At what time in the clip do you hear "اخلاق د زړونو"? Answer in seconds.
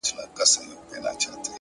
0.13-0.75